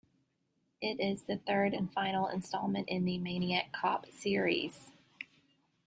[0.81, 4.89] It is the third and final installment in the "Maniac Cop" series.